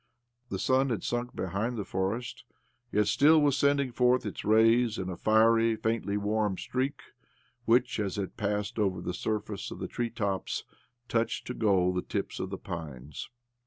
[0.49, 2.43] The sun had sunk behind the forest,
[2.91, 7.01] yet still was sending forth rays in a fiery, faintly warm streak
[7.65, 10.63] which, as it passed over the surface of the treetops,
[11.07, 13.29] touched to gold the tips of the pines.